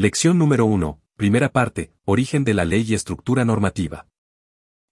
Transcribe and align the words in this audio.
Lección 0.00 0.38
número 0.38 0.64
1. 0.64 0.98
Primera 1.14 1.52
parte. 1.52 1.92
Origen 2.06 2.42
de 2.42 2.54
la 2.54 2.64
ley 2.64 2.86
y 2.88 2.94
estructura 2.94 3.44
normativa. 3.44 4.06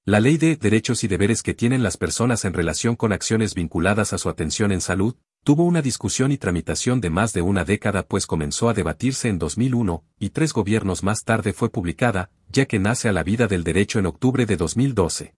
La 0.05 0.21
ley 0.21 0.37
de 0.37 0.57
derechos 0.57 1.03
y 1.03 1.09
deberes 1.09 1.43
que 1.43 1.55
tienen 1.55 1.83
las 1.83 1.97
personas 1.97 2.45
en 2.45 2.53
relación 2.53 2.95
con 2.95 3.15
acciones 3.15 3.55
vinculadas 3.55 4.13
a 4.13 4.19
su 4.19 4.29
atención 4.29 4.71
en 4.71 4.83
salud, 4.83 5.17
tuvo 5.45 5.65
una 5.65 5.81
discusión 5.81 6.31
y 6.31 6.37
tramitación 6.37 7.01
de 7.01 7.09
más 7.09 7.33
de 7.33 7.41
una 7.41 7.65
década 7.65 8.03
pues 8.03 8.27
comenzó 8.27 8.69
a 8.69 8.75
debatirse 8.75 9.31
en 9.31 9.39
2001, 9.39 10.05
y 10.19 10.29
tres 10.29 10.53
gobiernos 10.53 11.03
más 11.03 11.25
tarde 11.25 11.55
fue 11.55 11.71
publicada, 11.71 12.31
ya 12.51 12.67
que 12.67 12.79
nace 12.79 13.09
a 13.09 13.13
la 13.13 13.23
vida 13.23 13.47
del 13.47 13.65
derecho 13.65 13.99
en 13.99 14.05
octubre 14.05 14.45
de 14.45 14.59
2012. 14.59 15.38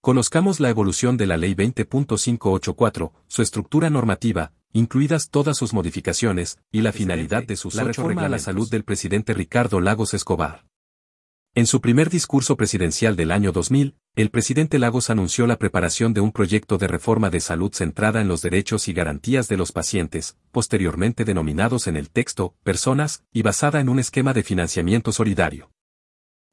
Conozcamos 0.00 0.60
la 0.60 0.68
evolución 0.68 1.16
de 1.16 1.26
la 1.26 1.36
Ley 1.36 1.54
20.584, 1.54 3.12
su 3.26 3.42
estructura 3.42 3.90
normativa, 3.90 4.52
incluidas 4.72 5.28
todas 5.28 5.56
sus 5.56 5.72
modificaciones, 5.74 6.58
y 6.70 6.82
la 6.82 6.92
finalidad 6.92 7.42
de 7.42 7.56
sus 7.56 7.74
la 7.74 7.82
reforma 7.82 8.24
a 8.24 8.28
la 8.28 8.38
salud 8.38 8.70
del 8.70 8.84
presidente 8.84 9.34
Ricardo 9.34 9.80
Lagos 9.80 10.14
Escobar. 10.14 10.64
En 11.54 11.66
su 11.66 11.80
primer 11.80 12.10
discurso 12.10 12.56
presidencial 12.56 13.16
del 13.16 13.32
año 13.32 13.50
2000, 13.50 13.96
el 14.14 14.30
presidente 14.30 14.78
Lagos 14.78 15.10
anunció 15.10 15.48
la 15.48 15.58
preparación 15.58 16.14
de 16.14 16.20
un 16.20 16.30
proyecto 16.30 16.78
de 16.78 16.86
reforma 16.86 17.30
de 17.30 17.40
salud 17.40 17.72
centrada 17.74 18.20
en 18.20 18.28
los 18.28 18.40
derechos 18.40 18.86
y 18.86 18.92
garantías 18.92 19.48
de 19.48 19.56
los 19.56 19.72
pacientes, 19.72 20.36
posteriormente 20.52 21.24
denominados 21.24 21.88
en 21.88 21.96
el 21.96 22.10
texto, 22.10 22.54
personas, 22.62 23.24
y 23.32 23.42
basada 23.42 23.80
en 23.80 23.88
un 23.88 23.98
esquema 23.98 24.32
de 24.32 24.44
financiamiento 24.44 25.10
solidario. 25.10 25.72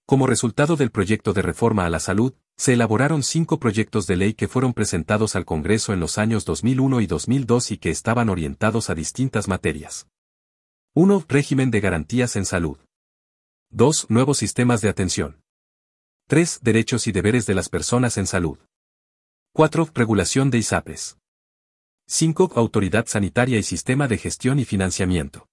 Como 0.07 0.25
resultado 0.25 0.75
del 0.75 0.89
proyecto 0.89 1.33
de 1.33 1.43
reforma 1.43 1.85
a 1.85 1.89
la 1.89 1.99
salud, 1.99 2.33
se 2.57 2.73
elaboraron 2.73 3.21
cinco 3.21 3.59
proyectos 3.59 4.07
de 4.07 4.15
ley 4.15 4.33
que 4.33 4.47
fueron 4.47 4.73
presentados 4.73 5.35
al 5.35 5.45
Congreso 5.45 5.93
en 5.93 5.99
los 5.99 6.17
años 6.17 6.45
2001 6.45 7.01
y 7.01 7.07
2002 7.07 7.71
y 7.71 7.77
que 7.77 7.89
estaban 7.89 8.29
orientados 8.29 8.89
a 8.89 8.95
distintas 8.95 9.47
materias. 9.47 10.07
1. 10.93 11.25
Régimen 11.27 11.71
de 11.71 11.81
garantías 11.81 12.37
en 12.37 12.45
salud. 12.45 12.77
2. 13.71 14.09
Nuevos 14.09 14.37
sistemas 14.37 14.79
de 14.79 14.87
atención. 14.87 15.41
3. 16.27 16.61
Derechos 16.63 17.07
y 17.07 17.11
deberes 17.11 17.45
de 17.45 17.55
las 17.55 17.67
personas 17.67 18.17
en 18.17 18.25
salud. 18.25 18.57
4. 19.53 19.89
Regulación 19.93 20.49
de 20.49 20.59
ISAPES. 20.59 21.17
5. 22.07 22.53
Autoridad 22.55 23.05
sanitaria 23.07 23.57
y 23.57 23.63
sistema 23.63 24.07
de 24.07 24.17
gestión 24.17 24.59
y 24.59 24.65
financiamiento. 24.65 25.47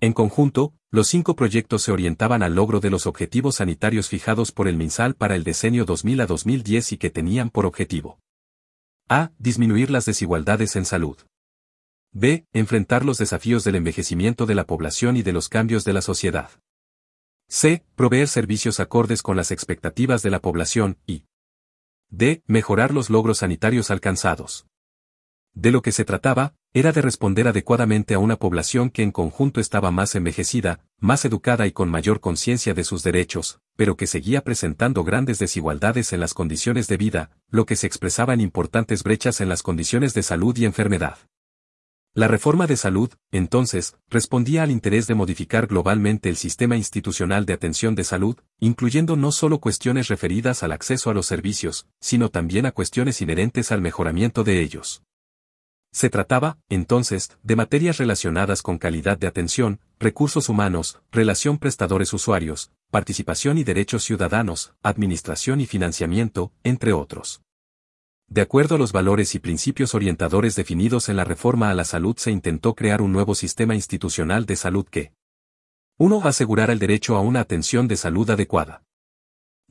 En 0.00 0.12
conjunto, 0.12 0.74
los 0.92 1.06
cinco 1.06 1.36
proyectos 1.36 1.82
se 1.82 1.92
orientaban 1.92 2.42
al 2.42 2.56
logro 2.56 2.80
de 2.80 2.90
los 2.90 3.06
objetivos 3.06 3.56
sanitarios 3.56 4.08
fijados 4.08 4.50
por 4.50 4.66
el 4.66 4.76
MinSal 4.76 5.14
para 5.14 5.36
el 5.36 5.44
decenio 5.44 5.84
2000 5.84 6.20
a 6.20 6.26
2010 6.26 6.92
y 6.92 6.98
que 6.98 7.10
tenían 7.10 7.50
por 7.50 7.64
objetivo 7.64 8.18
a. 9.08 9.32
Disminuir 9.38 9.90
las 9.90 10.04
desigualdades 10.04 10.76
en 10.76 10.84
salud. 10.84 11.16
b. 12.12 12.46
Enfrentar 12.52 13.04
los 13.04 13.18
desafíos 13.18 13.64
del 13.64 13.74
envejecimiento 13.74 14.46
de 14.46 14.54
la 14.54 14.66
población 14.66 15.16
y 15.16 15.22
de 15.22 15.32
los 15.32 15.48
cambios 15.48 15.84
de 15.84 15.92
la 15.92 16.00
sociedad. 16.00 16.50
C. 17.48 17.84
Proveer 17.96 18.28
servicios 18.28 18.78
acordes 18.78 19.22
con 19.22 19.36
las 19.36 19.50
expectativas 19.50 20.22
de 20.22 20.30
la 20.30 20.40
población 20.40 20.98
y 21.06 21.24
D. 22.08 22.42
Mejorar 22.46 22.92
los 22.92 23.10
logros 23.10 23.38
sanitarios 23.38 23.90
alcanzados. 23.90 24.66
De 25.54 25.72
lo 25.72 25.82
que 25.82 25.90
se 25.90 26.04
trataba, 26.04 26.54
era 26.72 26.92
de 26.92 27.02
responder 27.02 27.48
adecuadamente 27.48 28.14
a 28.14 28.20
una 28.20 28.36
población 28.36 28.90
que 28.90 29.02
en 29.02 29.10
conjunto 29.10 29.60
estaba 29.60 29.90
más 29.90 30.14
envejecida, 30.14 30.84
más 31.00 31.24
educada 31.24 31.66
y 31.66 31.72
con 31.72 31.90
mayor 31.90 32.20
conciencia 32.20 32.74
de 32.74 32.84
sus 32.84 33.02
derechos, 33.02 33.58
pero 33.74 33.96
que 33.96 34.06
seguía 34.06 34.42
presentando 34.42 35.02
grandes 35.02 35.40
desigualdades 35.40 36.12
en 36.12 36.20
las 36.20 36.32
condiciones 36.32 36.86
de 36.86 36.96
vida, 36.96 37.30
lo 37.48 37.66
que 37.66 37.74
se 37.74 37.88
expresaba 37.88 38.34
en 38.34 38.40
importantes 38.40 39.02
brechas 39.02 39.40
en 39.40 39.48
las 39.48 39.64
condiciones 39.64 40.14
de 40.14 40.22
salud 40.22 40.56
y 40.58 40.64
enfermedad. 40.64 41.18
La 42.14 42.28
reforma 42.28 42.68
de 42.68 42.76
salud, 42.76 43.10
entonces, 43.32 43.96
respondía 44.08 44.62
al 44.62 44.70
interés 44.70 45.08
de 45.08 45.14
modificar 45.14 45.66
globalmente 45.66 46.28
el 46.28 46.36
sistema 46.36 46.76
institucional 46.76 47.46
de 47.46 47.54
atención 47.54 47.96
de 47.96 48.04
salud, 48.04 48.36
incluyendo 48.60 49.16
no 49.16 49.32
solo 49.32 49.58
cuestiones 49.58 50.06
referidas 50.06 50.62
al 50.62 50.70
acceso 50.70 51.10
a 51.10 51.14
los 51.14 51.26
servicios, 51.26 51.86
sino 52.00 52.28
también 52.28 52.66
a 52.66 52.72
cuestiones 52.72 53.20
inherentes 53.20 53.72
al 53.72 53.80
mejoramiento 53.80 54.44
de 54.44 54.60
ellos. 54.60 55.02
Se 55.92 56.08
trataba, 56.08 56.58
entonces, 56.68 57.36
de 57.42 57.56
materias 57.56 57.98
relacionadas 57.98 58.62
con 58.62 58.78
calidad 58.78 59.18
de 59.18 59.26
atención, 59.26 59.80
recursos 59.98 60.48
humanos, 60.48 61.00
relación 61.10 61.58
prestadores-usuarios, 61.58 62.70
participación 62.90 63.58
y 63.58 63.64
derechos 63.64 64.04
ciudadanos, 64.04 64.72
administración 64.82 65.60
y 65.60 65.66
financiamiento, 65.66 66.52
entre 66.62 66.92
otros. 66.92 67.42
De 68.28 68.40
acuerdo 68.40 68.76
a 68.76 68.78
los 68.78 68.92
valores 68.92 69.34
y 69.34 69.40
principios 69.40 69.92
orientadores 69.92 70.54
definidos 70.54 71.08
en 71.08 71.16
la 71.16 71.24
reforma 71.24 71.68
a 71.68 71.74
la 71.74 71.84
salud 71.84 72.16
se 72.16 72.30
intentó 72.30 72.76
crear 72.76 73.02
un 73.02 73.12
nuevo 73.12 73.34
sistema 73.34 73.74
institucional 73.74 74.46
de 74.46 74.54
salud 74.54 74.86
que 74.88 75.12
1. 75.98 76.22
Asegurara 76.24 76.72
el 76.72 76.78
derecho 76.78 77.16
a 77.16 77.20
una 77.20 77.40
atención 77.40 77.88
de 77.88 77.96
salud 77.96 78.30
adecuada. 78.30 78.84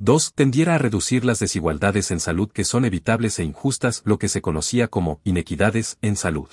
2. 0.01 0.31
Tendiera 0.33 0.75
a 0.75 0.77
reducir 0.77 1.25
las 1.25 1.39
desigualdades 1.39 2.09
en 2.11 2.21
salud 2.21 2.49
que 2.49 2.63
son 2.63 2.85
evitables 2.85 3.37
e 3.37 3.43
injustas, 3.43 4.01
lo 4.05 4.17
que 4.17 4.29
se 4.29 4.41
conocía 4.41 4.87
como 4.87 5.19
inequidades 5.25 5.97
en 6.01 6.15
salud. 6.15 6.47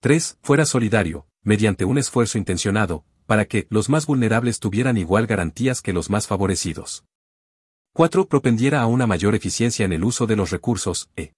3. 0.00 0.36
Fuera 0.42 0.66
solidario, 0.66 1.26
mediante 1.42 1.86
un 1.86 1.96
esfuerzo 1.96 2.36
intencionado, 2.36 3.06
para 3.24 3.46
que 3.46 3.66
los 3.70 3.88
más 3.88 4.04
vulnerables 4.04 4.60
tuvieran 4.60 4.98
igual 4.98 5.26
garantías 5.26 5.80
que 5.80 5.94
los 5.94 6.10
más 6.10 6.26
favorecidos. 6.26 7.06
4. 7.94 8.28
Propendiera 8.28 8.82
a 8.82 8.86
una 8.86 9.06
mayor 9.06 9.34
eficiencia 9.34 9.86
en 9.86 9.94
el 9.94 10.04
uso 10.04 10.26
de 10.26 10.36
los 10.36 10.50
recursos, 10.50 11.08
e 11.16 11.32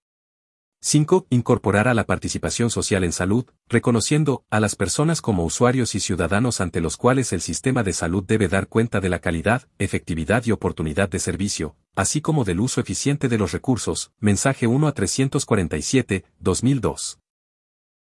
5. 0.87 1.29
Incorporara 1.31 1.95
la 1.95 2.05
participación 2.05 2.69
social 2.69 3.05
en 3.05 3.13
salud, 3.13 3.47
reconociendo 3.71 4.45
a 4.51 4.61
las 4.61 4.77
personas 4.77 5.23
como 5.23 5.43
usuarios 5.43 5.95
y 5.95 6.01
ciudadanos 6.01 6.61
ante 6.61 6.83
los 6.83 6.99
cuales 6.99 7.33
el 7.33 7.41
sistema 7.41 7.83
de 7.83 7.95
salud 7.95 8.23
debe 8.23 8.49
dar 8.49 8.69
cuenta 8.69 9.01
de 9.01 9.09
la 9.09 9.19
calidad, 9.19 9.67
efectividad 9.79 10.45
y 10.45 10.53
oportunidad 10.53 11.09
de 11.09 11.21
servicio, 11.21 11.75
así 11.97 12.21
como 12.21 12.45
del 12.45 12.61
uso 12.61 12.83
eficiente 12.83 13.31
de 13.31 13.39
los 13.39 13.53
recursos. 13.53 14.13
Mensaje 14.21 14.67
1 14.67 14.87
a 14.87 14.93
347, 14.93 16.27
2002. 16.39 17.19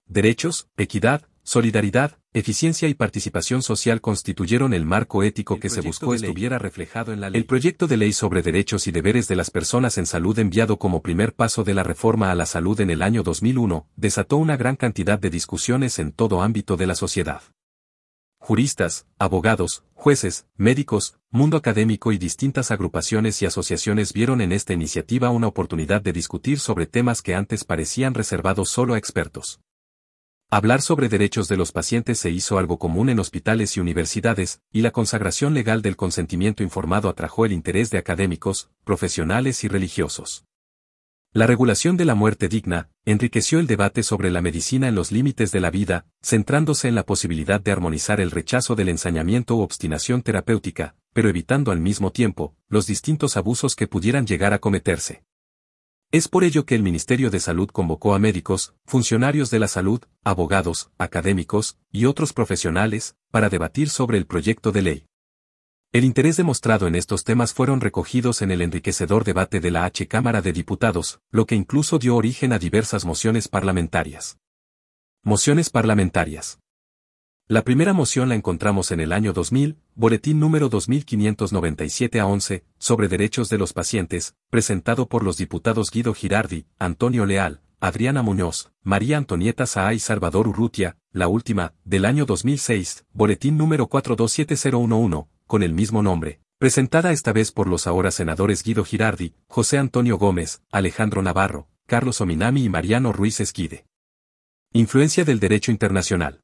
Derechos, 0.07 0.69
equidad, 0.77 1.27
Solidaridad, 1.47 2.19
eficiencia 2.35 2.89
y 2.89 2.95
participación 2.95 3.63
social 3.63 4.01
constituyeron 4.01 4.75
el 4.75 4.85
marco 4.85 5.23
ético 5.23 5.61
que 5.61 5.71
se 5.71 5.81
buscó 5.81 6.15
estuviera 6.15 6.59
reflejado 6.59 7.13
en 7.13 7.21
la 7.21 7.31
ley. 7.31 7.41
El 7.41 7.47
proyecto 7.47 7.87
de 7.87 7.97
ley 7.97 8.13
sobre 8.13 8.43
derechos 8.43 8.89
y 8.89 8.91
deberes 8.91 9.29
de 9.29 9.37
las 9.37 9.53
personas 9.53 9.99
en 9.99 10.07
salud 10.07 10.37
enviado 10.41 10.77
como 10.77 11.01
primer 11.01 11.33
paso 11.33 11.63
de 11.63 11.75
la 11.75 11.85
reforma 11.85 12.33
a 12.33 12.35
la 12.35 12.45
salud 12.45 12.81
en 12.81 12.91
el 12.91 13.03
año 13.03 13.23
2001, 13.23 13.87
desató 13.95 14.37
una 14.37 14.57
gran 14.57 14.75
cantidad 14.75 15.19
de 15.19 15.31
discusiones 15.31 16.01
en 16.01 16.11
todo 16.11 16.43
ámbito 16.43 16.77
de 16.77 16.89
la 16.89 16.97
sociedad. 16.97 17.41
Juristas, 18.41 19.07
abogados, 19.19 19.85
jueces, 19.95 20.47
médicos, 20.57 21.17
mundo 21.31 21.57
académico 21.57 22.11
y 22.11 22.19
distintas 22.19 22.73
agrupaciones 22.73 23.41
y 23.43 23.47
asociaciones 23.47 24.13
vieron 24.13 24.41
en 24.41 24.51
esta 24.51 24.73
iniciativa 24.73 25.31
una 25.31 25.47
oportunidad 25.47 26.03
de 26.03 26.13
discutir 26.13 26.59
sobre 26.59 26.87
temas 26.87 27.23
que 27.23 27.37
antes 27.37 27.65
parecían 27.65 28.13
reservados 28.13 28.71
solo 28.71 28.95
a 28.95 28.99
expertos. 28.99 29.61
Hablar 30.51 30.83
sobre 30.83 31.09
derechos 31.09 31.49
de 31.49 31.57
los 31.57 31.73
pacientes 31.73 32.19
se 32.19 32.31
hizo 32.31 32.59
algo 32.59 32.79
común 32.79 33.09
en 33.09 33.19
hospitales 33.19 33.77
y 33.77 33.81
universidades, 33.81 34.61
y 34.71 34.83
la 34.83 34.93
consagración 34.93 35.53
legal 35.53 35.83
del 35.83 35.97
consentimiento 35.97 36.63
informado 36.63 37.09
atrajo 37.09 37.45
el 37.45 37.53
interés 37.53 37.91
de 37.91 37.99
académicos, 37.99 38.71
profesionales 38.85 39.65
y 39.65 39.69
religiosos. 39.69 40.45
La 41.33 41.49
regulación 41.49 41.97
de 41.97 42.05
la 42.05 42.15
muerte 42.15 42.47
digna 42.47 42.91
enriqueció 43.05 43.59
el 43.59 43.67
debate 43.67 44.05
sobre 44.05 44.31
la 44.31 44.41
medicina 44.41 44.87
en 44.87 44.95
los 44.95 45.11
límites 45.11 45.51
de 45.51 45.59
la 45.59 45.71
vida, 45.71 46.07
centrándose 46.23 46.87
en 46.87 46.95
la 46.95 47.03
posibilidad 47.03 47.61
de 47.61 47.73
armonizar 47.73 48.21
el 48.21 48.31
rechazo 48.31 48.77
del 48.77 48.89
ensañamiento 48.89 49.57
u 49.57 49.61
obstinación 49.63 50.23
terapéutica, 50.23 50.95
pero 51.13 51.29
evitando 51.29 51.73
al 51.73 51.81
mismo 51.81 52.13
tiempo 52.13 52.55
los 52.69 52.87
distintos 52.87 53.37
abusos 53.37 53.75
que 53.75 53.89
pudieran 53.89 54.29
llegar 54.29 54.53
a 54.53 54.61
cometerse. 54.61 55.25
Es 56.13 56.29
por 56.29 56.45
ello 56.45 56.65
que 56.65 56.75
el 56.75 56.83
Ministerio 56.83 57.31
de 57.31 57.41
Salud 57.41 57.69
convocó 57.71 58.15
a 58.15 58.19
médicos, 58.19 58.75
funcionarios 58.87 59.51
de 59.51 59.59
la 59.59 59.69
salud, 59.69 60.01
abogados, 60.23 60.91
académicos 60.99 61.79
y 61.91 62.05
otros 62.05 62.33
profesionales, 62.33 63.17
para 63.31 63.49
debatir 63.49 63.89
sobre 63.91 64.19
el 64.19 64.27
proyecto 64.27 64.71
de 64.71 64.83
ley. 64.83 65.07
El 65.93 66.05
interés 66.05 66.37
demostrado 66.37 66.89
en 66.89 66.97
estos 66.97 67.23
temas 67.23 67.55
fueron 67.55 67.81
recogidos 67.81 68.43
en 68.43 68.51
el 68.51 68.63
enriquecedor 68.63 69.23
debate 69.23 69.61
de 69.61 69.71
la 69.71 69.85
H 69.85 70.09
Cámara 70.09 70.43
de 70.43 70.53
Diputados, 70.53 71.21
lo 71.31 71.47
que 71.47 71.55
incluso 71.55 71.99
dio 71.99 72.17
origen 72.17 72.53
a 72.53 72.59
diversas 72.59 73.05
mociones 73.05 73.47
parlamentarias. 73.47 74.39
Mociones 75.23 75.71
parlamentarias. 75.71 76.59
La 77.47 77.63
primera 77.63 77.93
moción 77.93 78.31
la 78.31 78.37
encontramos 78.37 78.91
en 78.91 79.01
el 79.01 79.13
año 79.13 79.35
2000, 79.35 79.77
boletín 79.95 80.41
número 80.41 80.71
2597 80.71 82.19
a 82.19 82.27
11, 82.27 82.65
sobre 82.79 83.07
derechos 83.07 83.51
de 83.51 83.59
los 83.59 83.75
pacientes, 83.75 84.35
presentado 84.49 85.11
por 85.11 85.23
los 85.23 85.37
diputados 85.37 85.91
Guido 85.91 86.15
Girardi, 86.15 86.65
Antonio 86.79 87.27
Leal, 87.27 87.61
Adriana 87.81 88.23
Muñoz, 88.23 88.73
María 88.83 89.19
Antonieta 89.19 89.67
Saa 89.67 89.93
y 89.93 89.99
Salvador 89.99 90.49
Urrutia, 90.49 90.97
la 91.13 91.29
última, 91.29 91.75
del 91.85 92.07
año 92.07 92.25
2006, 92.25 93.05
boletín 93.13 93.59
número 93.59 93.89
427011, 93.89 95.29
con 95.47 95.63
el 95.63 95.75
mismo 95.75 96.03
nombre, 96.03 96.41
presentada 96.57 97.13
esta 97.13 97.35
vez 97.35 97.53
por 97.53 97.67
los 97.67 97.87
ahora 97.87 98.11
senadores 98.11 98.63
Guido 98.63 98.87
Girardi, 98.87 99.35
José 99.49 99.77
Antonio 99.77 100.17
Gómez, 100.17 100.63
Alejandro 100.73 101.21
Navarro, 101.21 101.69
Carlos 101.85 102.23
Ominami 102.23 102.65
y 102.65 102.69
Mariano 102.71 103.13
Ruiz 103.13 103.39
Esquide. 103.41 103.85
Influencia 104.73 105.27
del 105.27 105.41
derecho 105.41 105.71
internacional. 105.71 106.41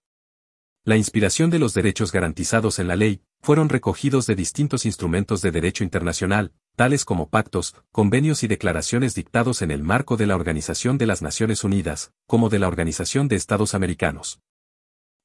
La 0.91 0.97
inspiración 0.97 1.51
de 1.51 1.61
los 1.61 1.73
derechos 1.73 2.11
garantizados 2.11 2.81
en 2.81 2.89
la 2.89 2.97
ley, 2.97 3.23
fueron 3.43 3.69
recogidos 3.69 4.27
de 4.27 4.35
distintos 4.35 4.85
instrumentos 4.85 5.41
de 5.41 5.53
derecho 5.53 5.85
internacional, 5.85 6.53
tales 6.75 7.05
como 7.05 7.29
pactos, 7.29 7.77
convenios 7.93 8.43
y 8.43 8.49
declaraciones 8.49 9.15
dictados 9.15 9.63
en 9.63 9.71
el 9.71 9.85
marco 9.85 10.17
de 10.17 10.27
la 10.27 10.35
Organización 10.35 10.99
de 10.99 11.07
las 11.07 11.23
Naciones 11.23 11.63
Unidas, 11.63 12.13
como 12.27 12.49
de 12.49 12.59
la 12.59 12.67
Organización 12.67 13.29
de 13.29 13.37
Estados 13.37 13.75
Americanos. 13.75 14.41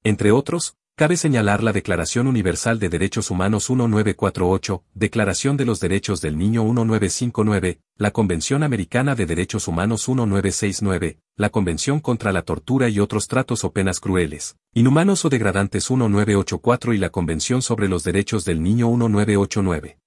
Entre 0.04 0.32
otros, 0.32 0.78
Cabe 0.98 1.18
señalar 1.18 1.62
la 1.62 1.74
Declaración 1.74 2.26
Universal 2.26 2.80
de 2.80 2.88
Derechos 2.88 3.30
Humanos 3.30 3.70
1948, 3.70 4.86
Declaración 4.94 5.58
de 5.58 5.66
los 5.66 5.82
Derechos 5.82 6.22
del 6.22 6.38
Niño 6.38 6.64
1959, 6.64 7.82
la 7.98 8.12
Convención 8.12 8.64
Americana 8.64 9.14
de 9.14 9.26
Derechos 9.26 9.68
Humanos 9.68 10.08
1969, 10.08 11.20
la 11.36 11.50
Convención 11.50 12.00
contra 12.00 12.32
la 12.32 12.44
Tortura 12.44 12.88
y 12.88 13.02
otros 13.02 13.28
tratos 13.28 13.66
o 13.66 13.74
penas 13.74 14.00
crueles, 14.00 14.56
inhumanos 14.74 15.26
o 15.26 15.30
degradantes 15.30 15.92
1984 15.92 16.94
y 16.94 16.98
la 16.98 17.10
Convención 17.10 17.62
sobre 17.62 17.90
los 17.90 18.06
Derechos 18.06 18.46
del 18.46 18.64
Niño 18.64 18.88
1989. 18.88 20.00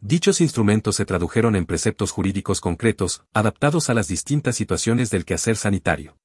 Dichos 0.00 0.40
instrumentos 0.40 0.96
se 0.96 1.04
tradujeron 1.04 1.54
en 1.54 1.66
preceptos 1.66 2.10
jurídicos 2.10 2.60
concretos, 2.60 3.22
adaptados 3.32 3.88
a 3.90 3.94
las 3.94 4.08
distintas 4.08 4.56
situaciones 4.56 5.10
del 5.10 5.24
quehacer 5.24 5.54
sanitario. 5.54 6.16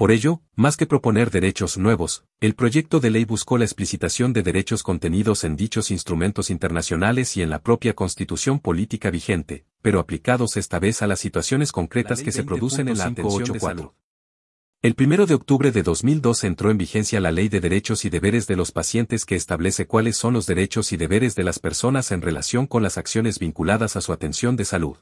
Por 0.00 0.12
ello, 0.12 0.40
más 0.56 0.78
que 0.78 0.86
proponer 0.86 1.30
derechos 1.30 1.76
nuevos, 1.76 2.24
el 2.40 2.54
proyecto 2.54 3.00
de 3.00 3.10
ley 3.10 3.26
buscó 3.26 3.58
la 3.58 3.66
explicitación 3.66 4.32
de 4.32 4.42
derechos 4.42 4.82
contenidos 4.82 5.44
en 5.44 5.56
dichos 5.56 5.90
instrumentos 5.90 6.48
internacionales 6.48 7.36
y 7.36 7.42
en 7.42 7.50
la 7.50 7.58
propia 7.58 7.92
constitución 7.92 8.60
política 8.60 9.10
vigente, 9.10 9.66
pero 9.82 10.00
aplicados 10.00 10.56
esta 10.56 10.78
vez 10.78 11.02
a 11.02 11.06
las 11.06 11.20
situaciones 11.20 11.70
concretas 11.70 12.22
que 12.22 12.32
se 12.32 12.44
producen 12.44 12.88
en 12.88 12.96
la 12.96 13.08
atención 13.08 13.52
de 13.52 13.60
salud. 13.60 13.90
El 14.80 14.96
1 14.98 15.26
de 15.26 15.34
octubre 15.34 15.70
de 15.70 15.82
2002 15.82 16.44
entró 16.44 16.70
en 16.70 16.78
vigencia 16.78 17.20
la 17.20 17.30
Ley 17.30 17.50
de 17.50 17.60
Derechos 17.60 18.06
y 18.06 18.08
Deberes 18.08 18.46
de 18.46 18.56
los 18.56 18.72
Pacientes 18.72 19.26
que 19.26 19.36
establece 19.36 19.86
cuáles 19.86 20.16
son 20.16 20.32
los 20.32 20.46
derechos 20.46 20.92
y 20.92 20.96
deberes 20.96 21.34
de 21.34 21.44
las 21.44 21.58
personas 21.58 22.10
en 22.10 22.22
relación 22.22 22.66
con 22.66 22.82
las 22.82 22.96
acciones 22.96 23.38
vinculadas 23.38 23.96
a 23.96 24.00
su 24.00 24.14
atención 24.14 24.56
de 24.56 24.64
salud. 24.64 24.96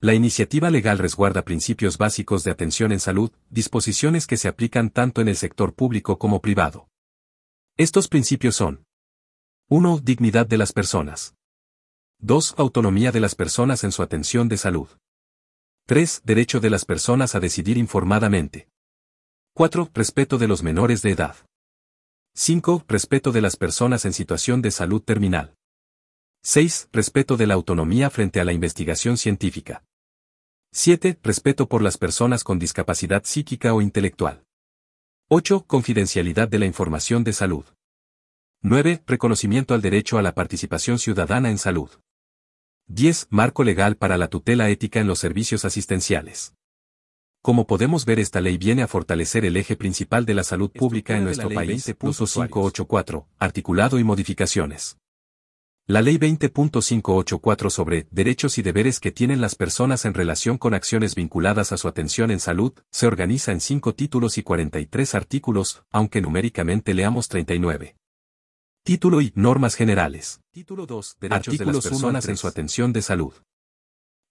La 0.00 0.12
iniciativa 0.12 0.68
legal 0.68 0.98
resguarda 0.98 1.42
principios 1.42 1.96
básicos 1.96 2.44
de 2.44 2.50
atención 2.50 2.92
en 2.92 3.00
salud, 3.00 3.30
disposiciones 3.48 4.26
que 4.26 4.36
se 4.36 4.46
aplican 4.46 4.90
tanto 4.90 5.22
en 5.22 5.28
el 5.28 5.36
sector 5.36 5.74
público 5.74 6.18
como 6.18 6.42
privado. 6.42 6.88
Estos 7.78 8.08
principios 8.08 8.56
son 8.56 8.84
1. 9.70 10.00
Dignidad 10.02 10.46
de 10.46 10.58
las 10.58 10.74
personas. 10.74 11.34
2. 12.18 12.56
Autonomía 12.58 13.10
de 13.10 13.20
las 13.20 13.34
personas 13.34 13.84
en 13.84 13.92
su 13.92 14.02
atención 14.02 14.50
de 14.50 14.58
salud. 14.58 14.88
3. 15.86 16.22
Derecho 16.24 16.60
de 16.60 16.68
las 16.70 16.84
personas 16.84 17.34
a 17.34 17.40
decidir 17.40 17.78
informadamente. 17.78 18.68
4. 19.54 19.90
Respeto 19.94 20.36
de 20.36 20.46
los 20.46 20.62
menores 20.62 21.00
de 21.00 21.12
edad. 21.12 21.36
5. 22.34 22.84
Respeto 22.86 23.32
de 23.32 23.40
las 23.40 23.56
personas 23.56 24.04
en 24.04 24.12
situación 24.12 24.60
de 24.60 24.72
salud 24.72 25.00
terminal. 25.00 25.55
6. 26.48 26.90
Respeto 26.92 27.36
de 27.36 27.48
la 27.48 27.54
autonomía 27.54 28.08
frente 28.08 28.38
a 28.38 28.44
la 28.44 28.52
investigación 28.52 29.16
científica. 29.16 29.82
7. 30.70 31.18
Respeto 31.20 31.68
por 31.68 31.82
las 31.82 31.98
personas 31.98 32.44
con 32.44 32.60
discapacidad 32.60 33.24
psíquica 33.24 33.74
o 33.74 33.82
intelectual. 33.82 34.44
8. 35.28 35.64
Confidencialidad 35.66 36.46
de 36.46 36.60
la 36.60 36.66
información 36.66 37.24
de 37.24 37.32
salud. 37.32 37.64
9. 38.62 39.02
Reconocimiento 39.08 39.74
al 39.74 39.82
derecho 39.82 40.18
a 40.18 40.22
la 40.22 40.36
participación 40.36 41.00
ciudadana 41.00 41.50
en 41.50 41.58
salud. 41.58 41.90
10. 42.86 43.26
Marco 43.30 43.64
legal 43.64 43.96
para 43.96 44.16
la 44.16 44.28
tutela 44.28 44.70
ética 44.70 45.00
en 45.00 45.08
los 45.08 45.18
servicios 45.18 45.64
asistenciales. 45.64 46.54
Como 47.42 47.66
podemos 47.66 48.04
ver 48.04 48.20
esta 48.20 48.40
ley 48.40 48.56
viene 48.56 48.84
a 48.84 48.86
fortalecer 48.86 49.44
el 49.44 49.56
eje 49.56 49.74
principal 49.74 50.24
de 50.24 50.34
la 50.34 50.44
salud 50.44 50.70
pública 50.70 51.16
en 51.16 51.24
nuestro 51.24 51.50
país, 51.50 51.86
584, 51.86 53.26
articulado 53.36 53.98
y 53.98 54.04
modificaciones. 54.04 54.96
La 55.88 56.02
Ley 56.02 56.18
20.584 56.18 57.70
sobre 57.70 58.08
derechos 58.10 58.58
y 58.58 58.62
deberes 58.62 58.98
que 58.98 59.12
tienen 59.12 59.40
las 59.40 59.54
personas 59.54 60.04
en 60.04 60.14
relación 60.14 60.58
con 60.58 60.74
acciones 60.74 61.14
vinculadas 61.14 61.70
a 61.70 61.76
su 61.76 61.86
atención 61.86 62.32
en 62.32 62.40
salud, 62.40 62.72
se 62.90 63.06
organiza 63.06 63.52
en 63.52 63.60
5 63.60 63.94
títulos 63.94 64.36
y 64.36 64.42
43 64.42 65.14
artículos, 65.14 65.84
aunque 65.92 66.20
numéricamente 66.20 66.92
leamos 66.92 67.28
39. 67.28 67.94
Título 68.82 69.20
y 69.20 69.32
normas 69.36 69.76
generales. 69.76 70.40
Título 70.50 70.86
2. 70.86 71.18
Derechos 71.20 71.54
Artículos 71.54 71.58
de 71.58 71.72
las 71.72 71.88
personas 71.88 72.28
en 72.28 72.36
su 72.36 72.48
atención 72.48 72.92
de 72.92 73.02
salud. 73.02 73.34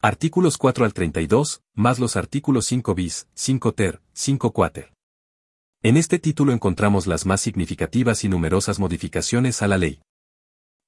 Artículos 0.01 0.57
4 0.57 0.83
al 0.83 0.93
32, 0.93 1.61
más 1.73 1.99
los 1.99 2.17
artículos 2.17 2.65
5 2.65 2.93
bis, 2.95 3.29
5 3.33 3.73
ter, 3.73 4.01
5 4.11 4.51
quater. 4.51 4.93
En 5.81 5.95
este 5.95 6.19
título 6.19 6.51
encontramos 6.51 7.07
las 7.07 7.25
más 7.25 7.39
significativas 7.39 8.25
y 8.25 8.27
numerosas 8.27 8.77
modificaciones 8.77 9.61
a 9.61 9.69
la 9.69 9.77
ley. 9.77 10.01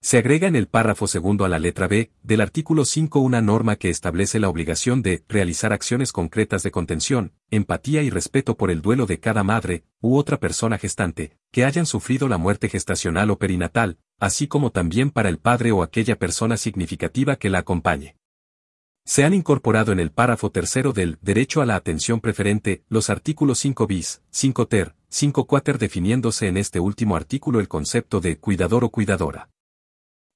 Se 0.08 0.18
agrega 0.18 0.48
en 0.48 0.56
el 0.56 0.70
párrafo 0.70 1.06
segundo 1.06 1.44
a 1.44 1.50
la 1.50 1.60
letra 1.60 1.90
B 1.90 2.12
del 2.24 2.40
artículo 2.40 2.86
5 2.86 3.20
una 3.20 3.42
norma 3.42 3.76
que 3.76 3.90
establece 3.90 4.40
la 4.40 4.48
obligación 4.48 5.02
de 5.02 5.26
realizar 5.28 5.74
acciones 5.74 6.14
concretas 6.14 6.64
de 6.64 6.72
contención, 6.72 7.34
empatía 7.52 8.04
y 8.04 8.10
respeto 8.10 8.56
por 8.56 8.72
el 8.72 8.82
duelo 8.82 9.06
de 9.06 9.20
cada 9.20 9.44
madre 9.44 9.84
u 10.00 10.16
otra 10.16 10.40
persona 10.40 10.78
gestante 10.78 11.38
que 11.52 11.66
hayan 11.66 11.86
sufrido 11.86 12.30
la 12.30 12.38
muerte 12.38 12.70
gestacional 12.70 13.32
o 13.32 13.38
perinatal, 13.38 13.98
así 14.18 14.48
como 14.48 14.72
también 14.72 15.12
para 15.12 15.28
el 15.28 15.40
padre 15.40 15.74
o 15.74 15.84
aquella 15.84 16.18
persona 16.18 16.56
significativa 16.56 17.36
que 17.36 17.50
la 17.50 17.58
acompañe. 17.58 18.16
Se 19.04 19.26
han 19.26 19.34
incorporado 19.34 19.92
en 19.92 20.00
el 20.00 20.12
párrafo 20.12 20.52
tercero 20.52 20.94
del 20.94 21.18
derecho 21.22 21.62
a 21.62 21.66
la 21.66 21.76
atención 21.76 22.22
preferente 22.22 22.86
los 22.88 23.10
artículos 23.10 23.60
5 23.60 23.86
bis, 23.88 24.22
5 24.30 24.68
ter, 24.70 24.96
5 25.10 25.48
quater 25.48 25.78
definiéndose 25.78 26.48
en 26.48 26.56
este 26.56 26.80
último 26.80 27.18
artículo 27.18 27.60
el 27.60 27.68
concepto 27.68 28.22
de 28.22 28.38
cuidador 28.38 28.86
o 28.86 28.90
cuidadora 28.90 29.50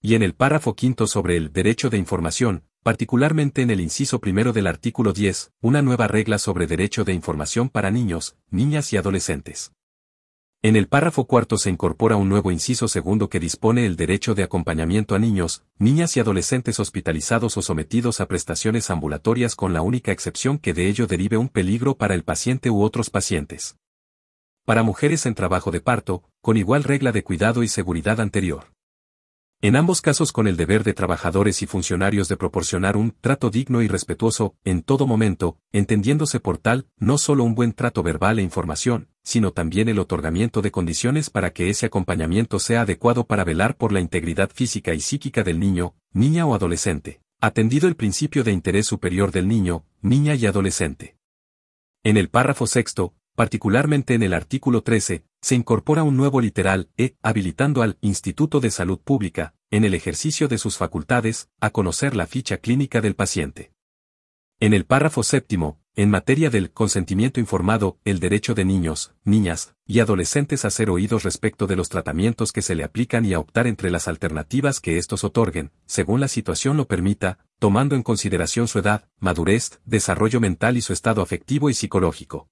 y 0.01 0.15
en 0.15 0.24
el 0.24 0.33
párrafo 0.33 0.75
quinto 0.75 1.06
sobre 1.06 1.38
el 1.38 1.53
derecho 1.53 1.92
de 1.92 1.98
información, 1.98 2.63
particularmente 2.81 3.62
en 3.62 3.69
el 3.69 3.80
inciso 3.80 4.19
primero 4.19 4.51
del 4.51 4.65
artículo 4.65 5.13
10, 5.13 5.53
una 5.62 5.83
nueva 5.83 6.07
regla 6.07 6.39
sobre 6.39 6.65
derecho 6.65 7.03
de 7.03 7.13
información 7.13 7.69
para 7.69 7.92
niños, 7.92 8.36
niñas 8.50 8.92
y 8.94 8.98
adolescentes. 8.98 9.74
En 10.63 10.75
el 10.75 10.88
párrafo 10.88 11.25
cuarto 11.25 11.57
se 11.57 11.71
incorpora 11.71 12.15
un 12.15 12.30
nuevo 12.30 12.51
inciso 12.51 12.88
segundo 12.88 13.30
que 13.30 13.39
dispone 13.39 13.86
el 13.86 13.95
derecho 13.95 14.36
de 14.36 14.44
acompañamiento 14.44 15.15
a 15.15 15.19
niños, 15.19 15.63
niñas 15.77 16.18
y 16.18 16.19
adolescentes 16.19 16.80
hospitalizados 16.80 17.57
o 17.57 17.62
sometidos 17.62 18.21
a 18.21 18.27
prestaciones 18.27 18.89
ambulatorias 18.89 19.56
con 19.56 19.74
la 19.74 19.81
única 19.81 20.12
excepción 20.12 20.59
que 20.59 20.74
de 20.74 20.88
ello 20.88 21.07
derive 21.07 21.38
un 21.38 21.50
peligro 21.50 21.95
para 21.95 22.13
el 22.13 22.24
paciente 22.24 22.69
u 22.69 22.83
otros 22.83 23.09
pacientes. 23.09 23.77
Para 24.65 24.83
mujeres 24.83 25.25
en 25.25 25.33
trabajo 25.33 25.71
de 25.71 25.81
parto, 25.81 26.24
con 26.42 26.57
igual 26.57 26.83
regla 26.83 27.12
de 27.12 27.24
cuidado 27.24 27.63
y 27.63 27.68
seguridad 27.68 28.19
anterior. 28.19 28.65
En 29.63 29.75
ambos 29.75 30.02
casos 30.02 30.32
con 30.32 30.48
el 30.48 30.58
deber 30.58 30.84
de 30.84 30.96
trabajadores 30.96 31.62
y 31.62 31.68
funcionarios 31.68 32.27
de 32.27 32.36
proporcionar 32.36 32.98
un 32.98 33.12
trato 33.22 33.51
digno 33.51 33.84
y 33.84 33.88
respetuoso, 33.88 34.56
en 34.63 34.82
todo 34.82 35.06
momento, 35.06 35.60
entendiéndose 35.72 36.39
por 36.39 36.58
tal, 36.58 36.88
no 36.98 37.20
solo 37.20 37.44
un 37.44 37.53
buen 37.53 37.74
trato 37.74 38.01
verbal 38.01 38.39
e 38.39 38.41
información, 38.41 39.10
sino 39.22 39.51
también 39.51 39.88
el 39.88 40.00
otorgamiento 40.00 40.63
de 40.63 40.72
condiciones 40.72 41.30
para 41.30 41.53
que 41.53 41.70
ese 41.70 41.86
acompañamiento 41.86 42.58
sea 42.58 42.82
adecuado 42.82 43.27
para 43.27 43.44
velar 43.44 43.77
por 43.77 43.91
la 43.91 44.00
integridad 44.00 44.50
física 44.50 44.96
y 44.96 45.00
psíquica 45.00 45.44
del 45.44 45.60
niño, 45.60 45.94
niña 46.12 46.48
o 46.48 46.56
adolescente, 46.56 47.22
atendido 47.39 47.88
el 47.88 47.96
principio 47.96 48.44
de 48.44 48.53
interés 48.53 48.88
superior 48.88 49.32
del 49.32 49.48
niño, 49.48 49.86
niña 50.01 50.34
y 50.34 50.48
adolescente. 50.48 51.18
En 52.01 52.18
el 52.18 52.30
párrafo 52.30 52.65
sexto, 52.65 53.13
particularmente 53.36 54.15
en 54.15 54.24
el 54.24 54.34
artículo 54.34 54.82
13, 54.82 55.24
se 55.41 55.55
incorpora 55.55 56.03
un 56.03 56.15
nuevo 56.15 56.39
literal 56.39 56.89
e, 56.98 57.15
habilitando 57.24 57.81
al 57.81 57.98
Instituto 58.01 58.60
de 58.60 58.69
Salud 58.69 59.00
Pública, 59.00 59.55
en 59.71 59.83
el 59.86 59.95
ejercicio 59.95 60.48
de 60.48 60.60
sus 60.60 60.77
facultades, 60.77 61.50
a 61.60 61.71
conocer 61.71 62.15
la 62.15 62.27
ficha 62.27 62.57
clínica 62.57 63.01
del 63.01 63.15
paciente. 63.15 63.71
En 64.60 64.75
el 64.75 64.86
párrafo 64.86 65.24
séptimo, 65.24 65.79
en 65.95 66.12
materia 66.12 66.51
del 66.51 66.71
consentimiento 66.71 67.39
informado, 67.39 67.98
el 68.05 68.19
derecho 68.19 68.53
de 68.53 68.63
niños, 68.63 69.15
niñas 69.24 69.74
y 69.88 70.00
adolescentes 70.00 70.63
a 70.63 70.69
ser 70.69 70.91
oídos 70.91 71.24
respecto 71.24 71.65
de 71.65 71.75
los 71.75 71.89
tratamientos 71.89 72.51
que 72.51 72.62
se 72.62 72.75
le 72.75 72.83
aplican 72.83 73.25
y 73.25 73.33
a 73.33 73.39
optar 73.39 73.65
entre 73.65 73.89
las 73.89 74.07
alternativas 74.07 74.79
que 74.79 75.00
estos 75.00 75.24
otorguen, 75.24 75.71
según 75.88 76.21
la 76.21 76.27
situación 76.27 76.77
lo 76.77 76.88
permita, 76.88 77.39
tomando 77.57 77.95
en 77.95 78.03
consideración 78.03 78.67
su 78.67 78.77
edad, 78.77 79.10
madurez, 79.19 79.81
desarrollo 79.83 80.39
mental 80.39 80.77
y 80.77 80.81
su 80.81 80.93
estado 80.93 81.24
afectivo 81.24 81.71
y 81.71 81.74
psicológico. 81.74 82.50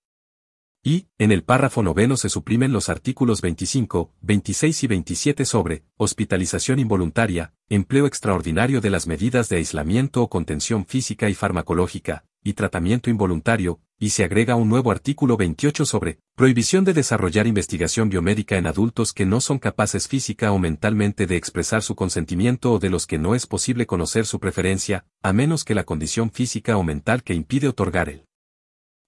Y, 0.81 1.07
en 1.17 1.33
el 1.33 1.43
párrafo 1.43 1.83
noveno 1.83 2.15
se 2.15 2.29
suprimen 2.29 2.71
los 2.71 2.87
artículos 2.87 3.41
25, 3.41 4.13
26 4.21 4.83
y 4.83 4.87
27 4.87 5.45
sobre 5.45 5.83
hospitalización 5.97 6.79
involuntaria, 6.79 7.53
empleo 7.67 8.05
extraordinario 8.05 8.79
de 8.79 8.89
las 8.89 9.05
medidas 9.05 9.49
de 9.49 9.57
aislamiento 9.57 10.23
o 10.23 10.29
contención 10.29 10.85
física 10.85 11.29
y 11.29 11.33
farmacológica, 11.33 12.23
y 12.45 12.53
tratamiento 12.53 13.09
involuntario, 13.09 13.81
y 13.99 14.11
se 14.11 14.23
agrega 14.23 14.55
un 14.55 14.69
nuevo 14.69 14.91
artículo 14.91 15.35
28 15.35 15.85
sobre 15.85 16.19
prohibición 16.35 16.85
de 16.85 16.93
desarrollar 16.93 17.45
investigación 17.45 18.09
biomédica 18.09 18.55
en 18.55 18.65
adultos 18.65 19.11
que 19.11 19.25
no 19.25 19.41
son 19.41 19.59
capaces 19.59 20.07
física 20.07 20.53
o 20.53 20.59
mentalmente 20.59 21.27
de 21.27 21.35
expresar 21.35 21.81
su 21.81 21.95
consentimiento 21.95 22.71
o 22.71 22.79
de 22.79 22.89
los 22.89 23.05
que 23.05 23.17
no 23.17 23.35
es 23.35 23.47
posible 23.47 23.85
conocer 23.85 24.25
su 24.25 24.39
preferencia, 24.39 25.05
a 25.21 25.33
menos 25.33 25.65
que 25.65 25.75
la 25.75 25.83
condición 25.83 26.31
física 26.31 26.77
o 26.77 26.83
mental 26.85 27.23
que 27.23 27.33
impide 27.33 27.67
otorgar 27.67 28.07
el 28.07 28.28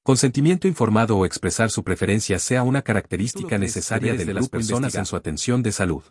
Consentimiento 0.03 0.67
informado 0.67 1.15
o 1.15 1.27
expresar 1.27 1.69
su 1.69 1.83
preferencia 1.83 2.39
sea 2.39 2.63
una 2.63 2.81
característica 2.81 3.59
necesaria 3.59 4.15
de 4.15 4.33
las 4.33 4.49
personas 4.49 4.95
en 4.95 5.05
su 5.05 5.15
atención 5.15 5.61
de 5.61 5.71
salud. 5.71 6.01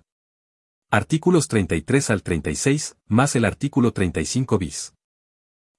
Artículos 0.92 1.49
33 1.49 2.11
al 2.11 2.23
36, 2.23 2.97
más 3.09 3.35
el 3.35 3.44
artículo 3.44 3.92
35 3.92 4.59
bis. 4.59 4.94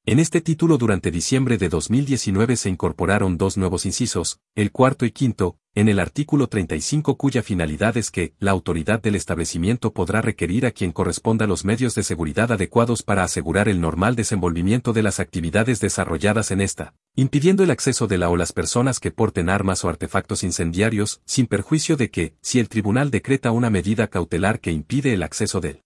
En 0.05 0.19
este 0.19 0.41
título 0.41 0.77
durante 0.77 1.09
diciembre 1.09 1.57
de 1.57 1.69
2019 1.69 2.57
se 2.57 2.69
incorporaron 2.69 3.37
dos 3.37 3.55
nuevos 3.55 3.85
incisos, 3.85 4.41
el 4.55 4.73
cuarto 4.73 5.05
y 5.05 5.11
quinto, 5.11 5.57
en 5.73 5.87
el 5.87 5.97
artículo 5.97 6.47
35 6.47 7.15
cuya 7.15 7.43
finalidad 7.43 7.95
es 7.95 8.11
que 8.11 8.33
la 8.39 8.51
autoridad 8.51 9.01
del 9.01 9.15
establecimiento 9.15 9.93
podrá 9.93 10.21
requerir 10.21 10.65
a 10.65 10.71
quien 10.71 10.91
corresponda 10.91 11.47
los 11.47 11.63
medios 11.63 11.95
de 11.95 12.03
seguridad 12.03 12.51
adecuados 12.51 13.03
para 13.03 13.23
asegurar 13.23 13.69
el 13.69 13.79
normal 13.79 14.17
desenvolvimiento 14.17 14.91
de 14.91 15.03
las 15.03 15.21
actividades 15.21 15.79
desarrolladas 15.79 16.51
en 16.51 16.59
esta, 16.59 16.93
impidiendo 17.15 17.63
el 17.63 17.71
acceso 17.71 18.07
de 18.07 18.17
la 18.17 18.29
o 18.29 18.37
las 18.37 18.53
personas 18.53 18.99
que 18.99 19.11
porten 19.11 19.49
armas 19.49 19.83
o 19.83 19.89
artefactos 19.89 20.43
incendiarios, 20.43 21.21
sin 21.25 21.47
perjuicio 21.47 21.97
de 21.97 22.09
que, 22.09 22.35
si 22.41 22.59
el 22.59 22.69
tribunal 22.69 23.11
decreta 23.11 23.51
una 23.51 23.69
medida 23.69 24.07
cautelar 24.07 24.61
que 24.61 24.71
impide 24.71 25.13
el 25.13 25.23
acceso 25.23 25.59
del 25.59 25.81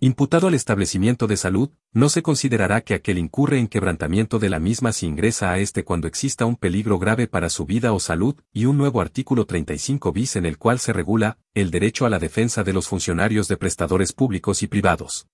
imputado 0.00 0.48
al 0.48 0.54
establecimiento 0.54 1.28
de 1.28 1.36
salud, 1.36 1.70
no 1.92 2.08
se 2.08 2.22
considerará 2.22 2.80
que 2.80 2.94
aquel 2.94 3.18
incurre 3.18 3.60
en 3.60 3.68
quebrantamiento 3.68 4.40
de 4.40 4.50
la 4.50 4.58
misma 4.58 4.92
si 4.92 5.06
ingresa 5.06 5.52
a 5.52 5.60
este 5.60 5.84
cuando 5.84 6.08
exista 6.08 6.44
un 6.44 6.56
peligro 6.56 6.98
grave 6.98 7.28
para 7.28 7.48
su 7.48 7.66
vida 7.66 7.92
o 7.92 8.00
salud, 8.00 8.34
y 8.52 8.64
un 8.64 8.76
nuevo 8.76 9.00
artículo 9.00 9.46
35 9.46 10.10
bis 10.10 10.34
en 10.34 10.44
el 10.44 10.58
cual 10.58 10.80
se 10.80 10.92
regula 10.92 11.38
el 11.54 11.70
derecho 11.70 12.04
a 12.04 12.10
la 12.10 12.18
defensa 12.18 12.64
de 12.64 12.72
los 12.72 12.88
funcionarios 12.88 13.46
de 13.46 13.56
prestadores 13.56 14.12
públicos 14.12 14.64
y 14.64 14.66
privados. 14.66 15.28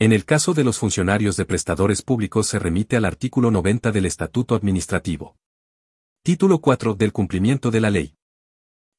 En 0.00 0.12
el 0.12 0.24
caso 0.24 0.54
de 0.54 0.64
los 0.64 0.78
funcionarios 0.78 1.36
de 1.36 1.44
prestadores 1.44 2.02
públicos 2.02 2.48
se 2.48 2.58
remite 2.58 2.96
al 2.96 3.04
artículo 3.04 3.52
90 3.52 3.92
del 3.92 4.06
Estatuto 4.06 4.56
Administrativo. 4.56 5.36
Título 6.24 6.60
4 6.60 6.94
del 6.94 7.12
cumplimiento 7.12 7.70
de 7.70 7.80
la 7.80 7.90
ley. 7.90 8.16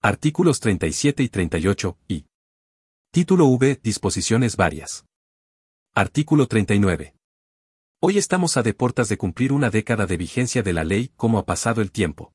Artículos 0.01 0.61
37 0.61 1.21
y 1.21 1.27
38, 1.27 1.97
y 2.07 2.25
Título 3.11 3.47
V. 3.47 3.77
Disposiciones 3.83 4.55
varias. 4.55 5.05
Artículo 5.93 6.47
39. 6.47 7.13
Hoy 7.99 8.17
estamos 8.17 8.55
a 8.55 8.63
de 8.63 8.73
portas 8.73 9.09
de 9.09 9.17
cumplir 9.17 9.51
una 9.51 9.69
década 9.69 10.05
de 10.05 10.15
vigencia 10.15 10.63
de 10.63 10.71
la 10.71 10.85
ley 10.85 11.11
como 11.17 11.39
ha 11.39 11.45
pasado 11.45 11.81
el 11.81 11.91
tiempo. 11.91 12.34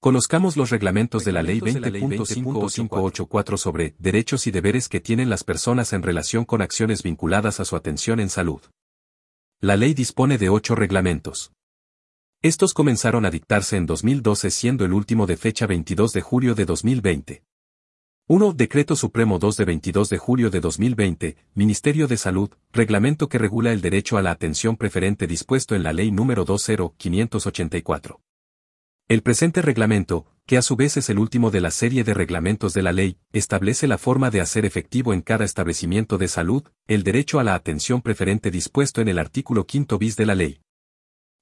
Conozcamos 0.00 0.56
los 0.56 0.70
reglamentos 0.70 1.24
de 1.24 1.32
la 1.32 1.42
Ley 1.42 1.60
20.584 1.60 3.56
sobre 3.56 3.94
derechos 3.98 4.46
y 4.46 4.50
deberes 4.50 4.88
que 4.88 5.00
tienen 5.00 5.30
las 5.30 5.42
personas 5.42 5.92
en 5.92 6.02
relación 6.02 6.44
con 6.44 6.62
acciones 6.62 7.02
vinculadas 7.02 7.60
a 7.60 7.64
su 7.64 7.76
atención 7.76 8.20
en 8.20 8.28
salud. 8.28 8.60
La 9.60 9.76
ley 9.76 9.94
dispone 9.94 10.36
de 10.36 10.50
ocho 10.50 10.74
reglamentos. 10.74 11.50
Estos 12.42 12.74
comenzaron 12.74 13.24
a 13.24 13.30
dictarse 13.30 13.78
en 13.78 13.86
2012 13.86 14.50
siendo 14.50 14.84
el 14.84 14.92
último 14.92 15.26
de 15.26 15.38
fecha 15.38 15.66
22 15.66 16.12
de 16.12 16.20
julio 16.20 16.54
de 16.54 16.66
2020. 16.66 17.42
1. 18.28 18.52
Decreto 18.52 18.96
Supremo 18.96 19.38
2 19.38 19.56
de 19.56 19.64
22 19.64 20.10
de 20.10 20.18
julio 20.18 20.50
de 20.50 20.60
2020, 20.60 21.36
Ministerio 21.54 22.06
de 22.06 22.16
Salud, 22.18 22.50
reglamento 22.70 23.28
que 23.28 23.38
regula 23.38 23.72
el 23.72 23.80
derecho 23.80 24.18
a 24.18 24.22
la 24.22 24.32
atención 24.32 24.76
preferente 24.76 25.26
dispuesto 25.26 25.74
en 25.74 25.82
la 25.82 25.94
Ley 25.94 26.10
número 26.10 26.44
20584. 26.44 28.20
El 29.08 29.22
presente 29.22 29.62
reglamento, 29.62 30.26
que 30.46 30.56
a 30.56 30.62
su 30.62 30.74
vez 30.74 30.96
es 30.96 31.08
el 31.10 31.20
último 31.20 31.52
de 31.52 31.60
la 31.60 31.70
serie 31.70 32.02
de 32.02 32.12
reglamentos 32.12 32.74
de 32.74 32.82
la 32.82 32.90
ley, 32.90 33.18
establece 33.32 33.86
la 33.86 33.98
forma 33.98 34.30
de 34.30 34.40
hacer 34.40 34.64
efectivo 34.64 35.12
en 35.12 35.22
cada 35.22 35.44
establecimiento 35.44 36.18
de 36.18 36.26
salud 36.26 36.64
el 36.88 37.04
derecho 37.04 37.38
a 37.38 37.44
la 37.44 37.54
atención 37.54 38.02
preferente 38.02 38.50
dispuesto 38.50 39.00
en 39.00 39.06
el 39.06 39.20
artículo 39.20 39.64
5 39.70 39.96
bis 39.98 40.16
de 40.16 40.26
la 40.26 40.34
ley. 40.34 40.60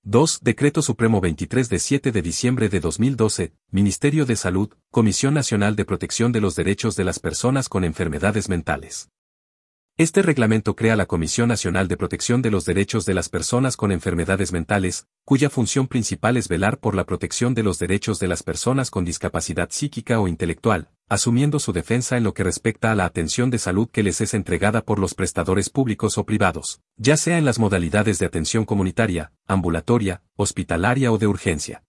2. 0.02 0.40
Decreto 0.42 0.83
Supremo 0.83 1.23
23 1.23 1.71
de 1.71 1.78
7 1.78 2.12
de 2.12 2.21
diciembre 2.21 2.68
de 2.68 2.80
2012, 2.80 3.54
Ministerio 3.71 4.26
de 4.26 4.37
Salud, 4.37 4.68
Comisión 4.90 5.33
Nacional 5.33 5.75
de 5.75 5.87
Protección 5.87 6.33
de 6.33 6.42
los 6.42 6.56
Derechos 6.56 6.97
de 6.97 7.04
las 7.04 7.18
Personas 7.18 7.71
con 7.71 7.85
Enfermedades 7.85 8.50
Mentales. 8.50 9.09
Este 9.96 10.22
reglamento 10.22 10.74
crea 10.74 10.96
la 10.96 11.06
Comisión 11.06 11.48
Nacional 11.48 11.86
de 11.86 11.96
Protección 11.96 12.42
de 12.42 12.50
los 12.50 12.64
Derechos 12.64 13.06
de 13.06 13.14
las 13.14 13.28
Personas 13.28 13.76
con 13.76 13.92
Enfermedades 13.92 14.52
Mentales, 14.52 15.06
cuya 15.24 15.50
función 15.50 15.86
principal 15.86 16.36
es 16.36 16.48
velar 16.48 16.78
por 16.78 16.96
la 16.96 17.04
protección 17.04 17.54
de 17.54 17.62
los 17.62 17.78
derechos 17.78 18.18
de 18.18 18.26
las 18.26 18.42
personas 18.42 18.90
con 18.90 19.04
discapacidad 19.04 19.68
psíquica 19.70 20.18
o 20.18 20.26
intelectual, 20.26 20.88
asumiendo 21.08 21.60
su 21.60 21.72
defensa 21.72 22.16
en 22.16 22.24
lo 22.24 22.34
que 22.34 22.42
respecta 22.42 22.90
a 22.90 22.96
la 22.96 23.04
atención 23.04 23.50
de 23.50 23.58
salud 23.58 23.88
que 23.88 24.02
les 24.02 24.20
es 24.20 24.34
entregada 24.34 24.80
por 24.80 24.98
los 24.98 25.14
prestadores 25.14 25.70
públicos 25.70 26.18
o 26.18 26.26
privados, 26.26 26.80
ya 26.96 27.16
sea 27.16 27.38
en 27.38 27.44
las 27.44 27.60
modalidades 27.60 28.18
de 28.18 28.26
atención 28.26 28.64
comunitaria, 28.64 29.30
ambulatoria, 29.46 30.24
hospitalaria 30.34 31.12
o 31.12 31.18
de 31.18 31.28
urgencia. 31.28 31.84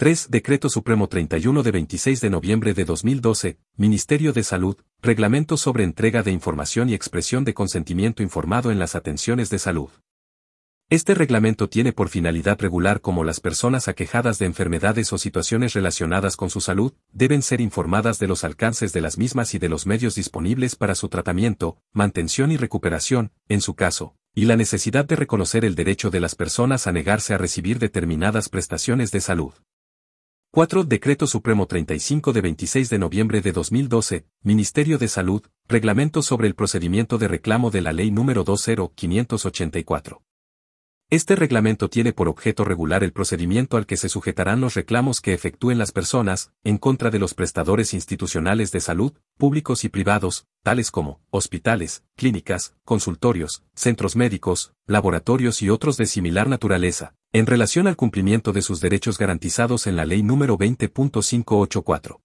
3. 0.00 0.28
Decreto 0.30 0.70
Supremo 0.70 1.08
31 1.08 1.62
de 1.62 1.72
26 1.72 2.22
de 2.22 2.30
noviembre 2.30 2.72
de 2.72 2.86
2012, 2.86 3.58
Ministerio 3.76 4.32
de 4.32 4.42
Salud, 4.42 4.78
Reglamento 5.02 5.58
sobre 5.58 5.84
entrega 5.84 6.22
de 6.22 6.30
información 6.30 6.88
y 6.88 6.94
expresión 6.94 7.44
de 7.44 7.52
consentimiento 7.52 8.22
informado 8.22 8.70
en 8.70 8.78
las 8.78 8.94
atenciones 8.94 9.50
de 9.50 9.58
salud. 9.58 9.90
Este 10.88 11.14
reglamento 11.14 11.68
tiene 11.68 11.92
por 11.92 12.08
finalidad 12.08 12.58
regular 12.58 13.02
cómo 13.02 13.24
las 13.24 13.40
personas 13.40 13.88
aquejadas 13.88 14.38
de 14.38 14.46
enfermedades 14.46 15.12
o 15.12 15.18
situaciones 15.18 15.74
relacionadas 15.74 16.34
con 16.38 16.48
su 16.48 16.62
salud 16.62 16.94
deben 17.12 17.42
ser 17.42 17.60
informadas 17.60 18.18
de 18.18 18.26
los 18.26 18.42
alcances 18.42 18.94
de 18.94 19.02
las 19.02 19.18
mismas 19.18 19.52
y 19.52 19.58
de 19.58 19.68
los 19.68 19.86
medios 19.86 20.14
disponibles 20.14 20.76
para 20.76 20.94
su 20.94 21.10
tratamiento, 21.10 21.76
mantención 21.92 22.50
y 22.52 22.56
recuperación, 22.56 23.32
en 23.50 23.60
su 23.60 23.74
caso, 23.74 24.16
y 24.34 24.46
la 24.46 24.56
necesidad 24.56 25.04
de 25.04 25.16
reconocer 25.16 25.66
el 25.66 25.74
derecho 25.74 26.08
de 26.08 26.20
las 26.20 26.36
personas 26.36 26.86
a 26.86 26.92
negarse 26.92 27.34
a 27.34 27.38
recibir 27.38 27.78
determinadas 27.78 28.48
prestaciones 28.48 29.10
de 29.10 29.20
salud. 29.20 29.52
4. 30.52 30.82
Decreto 30.82 31.28
Supremo 31.28 31.66
35 31.66 32.32
de 32.32 32.40
26 32.40 32.90
de 32.90 32.98
noviembre 32.98 33.40
de 33.40 33.52
2012, 33.52 34.26
Ministerio 34.42 34.98
de 34.98 35.06
Salud, 35.06 35.42
Reglamento 35.68 36.22
sobre 36.22 36.48
el 36.48 36.56
procedimiento 36.56 37.18
de 37.18 37.28
reclamo 37.28 37.70
de 37.70 37.82
la 37.82 37.92
Ley 37.92 38.10
número 38.10 38.42
20584. 38.42 40.24
Este 41.08 41.36
reglamento 41.36 41.88
tiene 41.88 42.12
por 42.12 42.26
objeto 42.26 42.64
regular 42.64 43.04
el 43.04 43.12
procedimiento 43.12 43.76
al 43.76 43.86
que 43.86 43.96
se 43.96 44.08
sujetarán 44.08 44.60
los 44.60 44.74
reclamos 44.74 45.20
que 45.20 45.34
efectúen 45.34 45.78
las 45.78 45.92
personas, 45.92 46.50
en 46.64 46.78
contra 46.78 47.10
de 47.10 47.20
los 47.20 47.34
prestadores 47.34 47.94
institucionales 47.94 48.72
de 48.72 48.80
salud, 48.80 49.12
públicos 49.36 49.84
y 49.84 49.88
privados, 49.88 50.48
tales 50.64 50.90
como 50.90 51.20
hospitales, 51.30 52.02
clínicas, 52.16 52.74
consultorios, 52.84 53.62
centros 53.76 54.16
médicos, 54.16 54.72
laboratorios 54.86 55.62
y 55.62 55.70
otros 55.70 55.96
de 55.96 56.06
similar 56.06 56.48
naturaleza, 56.48 57.14
en 57.32 57.46
relación 57.46 57.86
al 57.86 57.96
cumplimiento 57.96 58.52
de 58.52 58.60
sus 58.60 58.80
derechos 58.80 59.16
garantizados 59.16 59.86
en 59.86 59.94
la 59.94 60.04
Ley 60.04 60.22
número 60.24 60.58
20.584. 60.58 62.20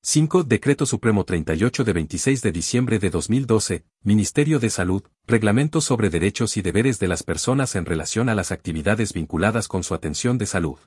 5. 0.00 0.44
Decreto 0.44 0.86
Supremo 0.86 1.24
38 1.24 1.84
de 1.84 1.92
26 1.92 2.42
de 2.42 2.52
diciembre 2.52 2.98
de 2.98 3.10
2012, 3.10 3.84
Ministerio 4.02 4.58
de 4.60 4.70
Salud, 4.70 5.02
Reglamento 5.26 5.82
sobre 5.82 6.08
Derechos 6.08 6.56
y 6.56 6.62
Deberes 6.62 6.98
de 6.98 7.08
las 7.08 7.22
Personas 7.22 7.74
en 7.74 7.84
relación 7.84 8.30
a 8.30 8.34
las 8.34 8.50
actividades 8.50 9.12
vinculadas 9.12 9.68
con 9.68 9.82
su 9.82 9.94
atención 9.94 10.38
de 10.38 10.46
salud. 10.46 10.78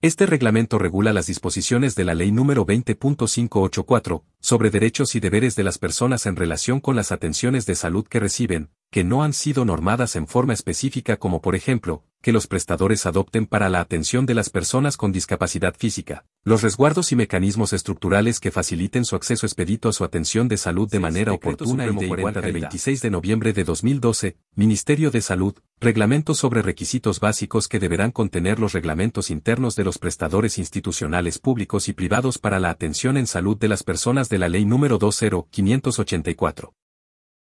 Este 0.00 0.26
reglamento 0.26 0.78
regula 0.78 1.12
las 1.12 1.26
disposiciones 1.26 1.96
de 1.96 2.04
la 2.04 2.14
Ley 2.14 2.30
número 2.30 2.64
20.584, 2.64 4.22
sobre 4.40 4.70
derechos 4.70 5.14
y 5.16 5.20
deberes 5.20 5.56
de 5.56 5.64
las 5.64 5.78
personas 5.78 6.24
en 6.24 6.36
relación 6.36 6.80
con 6.80 6.96
las 6.96 7.12
atenciones 7.12 7.66
de 7.66 7.74
salud 7.74 8.06
que 8.06 8.20
reciben, 8.20 8.70
que 8.90 9.04
no 9.04 9.22
han 9.22 9.32
sido 9.32 9.64
normadas 9.64 10.16
en 10.16 10.26
forma 10.26 10.52
específica 10.52 11.16
como 11.16 11.42
por 11.42 11.56
ejemplo, 11.56 12.04
que 12.22 12.32
los 12.32 12.46
prestadores 12.46 13.06
adopten 13.06 13.46
para 13.46 13.68
la 13.68 13.80
atención 13.80 14.26
de 14.26 14.34
las 14.34 14.50
personas 14.50 14.96
con 14.96 15.12
discapacidad 15.12 15.74
física, 15.76 16.24
los 16.44 16.62
resguardos 16.62 17.12
y 17.12 17.16
mecanismos 17.16 17.72
estructurales 17.72 18.40
que 18.40 18.50
faciliten 18.50 19.04
su 19.04 19.16
acceso 19.16 19.46
expedito 19.46 19.88
a 19.88 19.92
su 19.92 20.04
atención 20.04 20.48
de 20.48 20.56
salud 20.56 20.90
de 20.90 21.00
manera 21.00 21.32
oportuna 21.32 21.86
y 21.86 21.94
de 21.94 22.06
igual 22.06 22.34
de 22.34 22.52
26 22.52 23.02
de 23.02 23.10
noviembre 23.10 23.52
de 23.52 23.64
2012, 23.64 24.36
Ministerio 24.54 25.10
de 25.10 25.20
Salud, 25.20 25.54
Reglamento 25.80 26.34
sobre 26.34 26.60
requisitos 26.60 27.20
básicos 27.20 27.68
que 27.68 27.78
deberán 27.78 28.10
contener 28.10 28.58
los 28.58 28.72
reglamentos 28.72 29.30
internos 29.30 29.76
de 29.76 29.84
los 29.84 29.98
prestadores 29.98 30.58
institucionales 30.58 31.38
públicos 31.38 31.88
y 31.88 31.92
privados 31.92 32.38
para 32.38 32.58
la 32.58 32.70
atención 32.70 33.16
en 33.16 33.28
salud 33.28 33.56
de 33.56 33.68
las 33.68 33.84
personas 33.84 34.28
de 34.28 34.38
la 34.38 34.48
Ley 34.48 34.64
número 34.64 34.98
20584. 34.98 36.74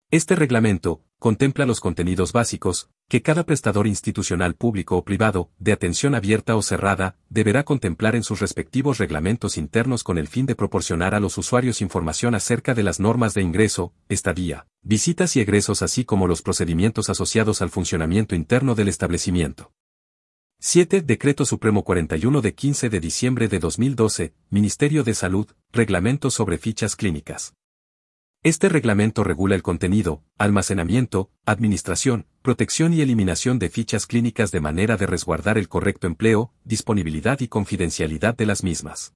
Este 0.09 0.37
reglamento, 0.37 1.03
contempla 1.19 1.65
los 1.65 1.81
contenidos 1.81 2.31
básicos, 2.31 2.89
que 3.09 3.21
cada 3.21 3.45
prestador 3.45 3.87
institucional 3.87 4.55
público 4.55 4.95
o 4.95 5.03
privado, 5.03 5.51
de 5.59 5.73
atención 5.73 6.15
abierta 6.15 6.55
o 6.55 6.61
cerrada, 6.61 7.17
deberá 7.27 7.65
contemplar 7.65 8.15
en 8.15 8.23
sus 8.23 8.39
respectivos 8.39 8.99
reglamentos 8.99 9.57
internos 9.57 10.05
con 10.05 10.17
el 10.17 10.29
fin 10.29 10.45
de 10.45 10.55
proporcionar 10.55 11.13
a 11.13 11.19
los 11.19 11.37
usuarios 11.37 11.81
información 11.81 12.35
acerca 12.35 12.73
de 12.73 12.83
las 12.83 13.01
normas 13.01 13.33
de 13.33 13.41
ingreso, 13.41 13.91
estadía, 14.07 14.65
visitas 14.81 15.35
y 15.35 15.41
egresos 15.41 15.81
así 15.81 16.05
como 16.05 16.25
los 16.25 16.41
procedimientos 16.41 17.09
asociados 17.09 17.61
al 17.61 17.69
funcionamiento 17.69 18.33
interno 18.33 18.75
del 18.75 18.87
establecimiento. 18.87 19.73
7. 20.59 21.01
Decreto 21.01 21.43
Supremo 21.43 21.83
41 21.83 22.41
de 22.41 22.55
15 22.55 22.89
de 22.89 22.99
diciembre 23.01 23.49
de 23.49 23.59
2012, 23.59 24.33
Ministerio 24.51 25.03
de 25.03 25.13
Salud, 25.13 25.47
Reglamento 25.73 26.31
sobre 26.31 26.57
fichas 26.57 26.95
clínicas. 26.95 27.56
Este 28.43 28.69
reglamento 28.69 29.23
regula 29.23 29.55
el 29.55 29.63
contenido, 29.63 30.23
almacenamiento, 30.37 31.31
administración, 31.45 32.27
protección 32.43 32.93
y 32.93 33.01
eliminación 33.01 33.57
de 33.57 33.69
fichas 33.69 34.05
clínicas 34.05 34.51
de 34.51 34.61
manera 34.61 34.95
de 34.95 35.07
resguardar 35.07 35.57
el 35.57 35.67
correcto 35.67 36.07
empleo, 36.07 36.53
disponibilidad 36.63 37.39
y 37.41 37.47
confidencialidad 37.47 38.37
de 38.37 38.45
las 38.45 38.63
mismas. 38.63 39.13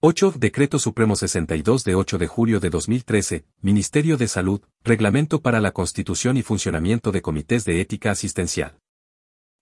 8. 0.00 0.34
Decreto 0.38 0.78
Supremo 0.78 1.16
62 1.16 1.82
de 1.82 1.96
8 1.96 2.18
de 2.18 2.26
julio 2.28 2.60
de 2.60 2.70
2013, 2.70 3.44
Ministerio 3.60 4.16
de 4.16 4.28
Salud, 4.28 4.60
Reglamento 4.84 5.42
para 5.42 5.60
la 5.60 5.72
Constitución 5.72 6.36
y 6.36 6.42
Funcionamiento 6.42 7.10
de 7.10 7.20
Comités 7.20 7.64
de 7.64 7.80
Ética 7.80 8.12
Asistencial. 8.12 8.78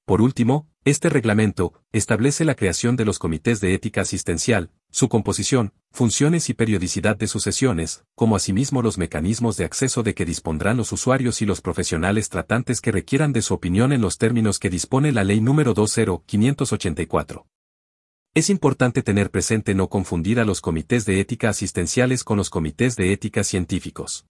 Por 0.07 0.23
último, 0.23 0.69
este 0.85 1.09
reglamento 1.09 1.73
establece 1.91 2.45
la 2.45 2.55
creación 2.55 2.95
de 2.95 3.05
los 3.05 3.19
comités 3.19 3.61
de 3.61 3.75
ética 3.75 4.03
asistencial, 4.03 4.71
su 4.89 5.09
composición, 5.09 5.73
funciones 5.91 6.49
y 6.49 6.55
periodicidad 6.55 7.17
de 7.17 7.27
sus 7.27 7.43
sesiones, 7.43 8.05
como 8.15 8.37
asimismo 8.37 8.83
los 8.83 8.99
mecanismos 8.99 9.57
de 9.57 9.65
acceso 9.65 10.05
de 10.05 10.15
que 10.15 10.25
dispondrán 10.25 10.77
los 10.77 10.93
usuarios 10.93 11.43
y 11.43 11.45
los 11.45 11.61
profesionales 11.61 12.29
tratantes 12.29 12.81
que 12.81 12.93
requieran 12.93 13.33
de 13.33 13.43
su 13.43 13.53
opinión 13.53 13.93
en 13.93 14.01
los 14.01 14.17
términos 14.17 14.61
que 14.61 14.71
dispone 14.71 15.11
la 15.11 15.25
Ley 15.25 15.41
número 15.41 15.75
20584. 15.75 17.49
Es 18.33 18.49
importante 18.49 19.03
tener 19.03 19.33
presente 19.33 19.75
no 19.75 19.89
confundir 19.89 20.39
a 20.39 20.45
los 20.45 20.61
comités 20.61 21.05
de 21.05 21.19
ética 21.19 21.49
asistenciales 21.49 22.23
con 22.23 22.37
los 22.37 22.49
comités 22.49 22.95
de 22.95 23.13
ética 23.13 23.43
científicos. 23.43 24.25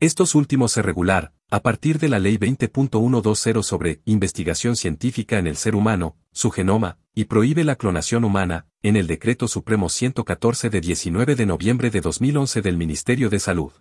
Estos 0.00 0.34
últimos 0.34 0.72
se 0.72 0.80
regular, 0.80 1.34
a 1.50 1.60
partir 1.60 1.98
de 1.98 2.08
la 2.08 2.18
Ley 2.18 2.38
20.120 2.38 3.62
sobre 3.62 4.00
investigación 4.06 4.74
científica 4.74 5.38
en 5.38 5.46
el 5.46 5.56
ser 5.56 5.74
humano, 5.74 6.16
su 6.32 6.50
genoma, 6.50 6.96
y 7.14 7.26
prohíbe 7.26 7.64
la 7.64 7.76
clonación 7.76 8.24
humana, 8.24 8.66
en 8.82 8.96
el 8.96 9.06
Decreto 9.06 9.46
Supremo 9.46 9.90
114 9.90 10.70
de 10.70 10.80
19 10.80 11.34
de 11.34 11.44
noviembre 11.44 11.90
de 11.90 12.00
2011 12.00 12.62
del 12.62 12.78
Ministerio 12.78 13.28
de 13.28 13.40
Salud. 13.40 13.72